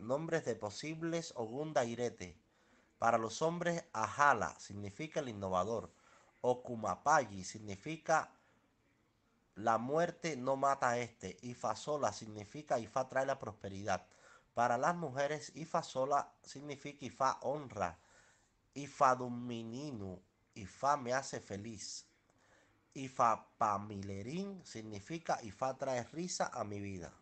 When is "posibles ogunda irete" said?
0.54-2.36